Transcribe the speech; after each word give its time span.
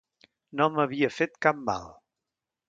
No 0.61 0.67
m'havia 0.77 1.11
fet 1.19 1.37
cap 1.47 1.61
mal. 1.69 1.87